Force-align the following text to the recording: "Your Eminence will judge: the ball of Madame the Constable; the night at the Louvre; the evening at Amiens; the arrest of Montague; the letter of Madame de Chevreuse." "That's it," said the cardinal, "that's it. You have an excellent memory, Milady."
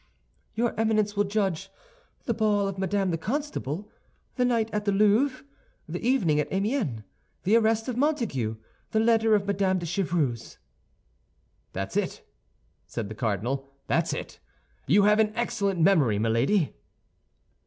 "Your 0.55 0.73
Eminence 0.79 1.15
will 1.15 1.25
judge: 1.25 1.69
the 2.25 2.33
ball 2.33 2.67
of 2.67 2.79
Madame 2.79 3.11
the 3.11 3.19
Constable; 3.19 3.87
the 4.35 4.43
night 4.43 4.67
at 4.73 4.85
the 4.85 4.91
Louvre; 4.91 5.45
the 5.87 5.99
evening 6.03 6.39
at 6.39 6.51
Amiens; 6.51 7.03
the 7.43 7.55
arrest 7.55 7.87
of 7.87 7.97
Montague; 7.97 8.55
the 8.89 8.99
letter 8.99 9.35
of 9.35 9.45
Madame 9.45 9.77
de 9.77 9.85
Chevreuse." 9.85 10.57
"That's 11.73 11.95
it," 11.95 12.25
said 12.87 13.09
the 13.09 13.13
cardinal, 13.15 13.69
"that's 13.85 14.11
it. 14.11 14.39
You 14.87 15.03
have 15.03 15.19
an 15.19 15.33
excellent 15.35 15.79
memory, 15.81 16.17
Milady." 16.17 16.73